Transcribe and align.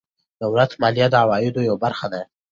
دولت 0.41 0.71
مالیه 0.81 1.07
د 1.11 1.15
عوایدو 1.23 1.67
یوه 1.69 1.79
برخه 1.85 2.07
ده. 2.13 2.21